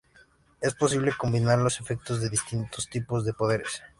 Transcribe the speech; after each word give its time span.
Es 0.61 0.73
posible 0.73 1.13
combinar 1.15 1.59
los 1.59 1.79
efectos 1.79 2.21
de 2.21 2.29
distintos 2.31 2.89
tipos 2.89 3.23
de 3.23 3.33
poderes. 3.33 3.83